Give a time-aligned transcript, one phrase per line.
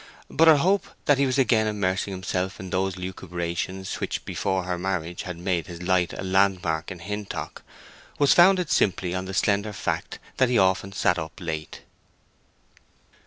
[0.31, 4.75] But her hope that he was again immersing himself in those lucubrations which before her
[4.79, 7.61] marriage had made his light a landmark in Hintock,
[8.17, 11.81] was founded simply on the slender fact that he often sat up late.